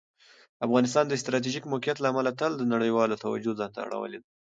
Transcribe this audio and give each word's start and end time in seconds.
افغانستان 0.65 1.05
د 1.07 1.13
ستراتیژیک 1.21 1.63
موقعیت 1.73 1.97
له 1.99 2.07
امله 2.13 2.31
تل 2.39 2.51
د 2.57 2.63
نړیوالو 2.73 3.21
توجه 3.23 3.51
ځان 3.59 3.69
ته 3.75 3.79
اړولي 3.85 4.17
ده. 4.21 4.27